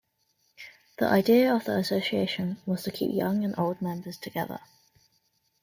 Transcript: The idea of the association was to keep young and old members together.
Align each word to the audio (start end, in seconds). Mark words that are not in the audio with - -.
The 0.97 1.05
idea 1.05 1.53
of 1.53 1.65
the 1.65 1.77
association 1.77 2.57
was 2.65 2.81
to 2.85 2.91
keep 2.91 3.13
young 3.13 3.45
and 3.45 3.53
old 3.55 3.83
members 3.83 4.17
together. 4.17 4.59